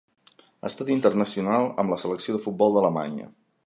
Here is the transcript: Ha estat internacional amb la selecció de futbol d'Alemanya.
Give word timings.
Ha 0.63 0.69
estat 0.71 0.89
internacional 0.95 1.71
amb 1.85 1.97
la 1.97 2.01
selecció 2.07 2.39
de 2.39 2.45
futbol 2.49 2.79
d'Alemanya. 2.79 3.35